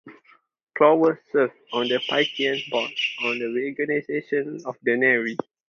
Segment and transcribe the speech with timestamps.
[0.75, 2.89] Clover served on the Phythian Board
[3.23, 5.37] on the reorganization of the Navy.